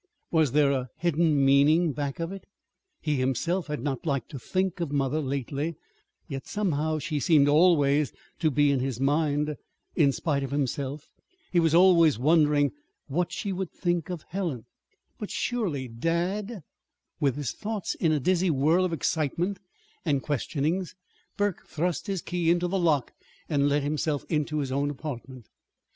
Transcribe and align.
Was 0.31 0.53
there 0.53 0.71
a 0.71 0.89
hidden 0.97 1.45
meaning 1.45 1.91
back 1.93 2.19
of 2.19 2.31
it? 2.31 2.45
He 3.01 3.17
himself 3.17 3.67
had 3.67 3.83
not 3.83 4.03
liked 4.03 4.29
to 4.31 4.39
think 4.39 4.79
of 4.79 4.91
mother, 4.91 5.21
lately; 5.21 5.75
yet, 6.27 6.47
somehow, 6.47 6.97
she 6.97 7.19
seemed 7.19 7.47
always 7.47 8.11
to 8.39 8.49
be 8.49 8.71
in 8.71 8.79
his 8.79 8.99
mind. 8.99 9.55
In 9.95 10.11
spite 10.11 10.41
of 10.41 10.49
himself 10.49 11.07
he 11.51 11.59
was 11.59 11.75
always 11.75 12.17
wondering 12.17 12.71
what 13.09 13.31
she 13.31 13.53
would 13.53 13.69
think 13.71 14.09
of 14.09 14.23
Helen. 14.29 14.65
But, 15.19 15.29
surely, 15.29 15.87
dad 15.87 16.63
With 17.19 17.35
his 17.35 17.51
thoughts 17.51 17.93
in 17.93 18.11
a 18.11 18.19
dizzy 18.19 18.49
whirl 18.49 18.85
of 18.85 18.93
excitement 18.93 19.59
and 20.03 20.23
questionings, 20.23 20.95
Burke 21.37 21.67
thrust 21.67 22.07
his 22.07 22.23
key 22.23 22.49
into 22.49 22.67
the 22.67 22.79
lock 22.79 23.13
and 23.47 23.69
let 23.69 23.83
himself 23.83 24.25
into 24.29 24.57
his 24.61 24.71
own 24.71 24.89
apartment. 24.89 25.45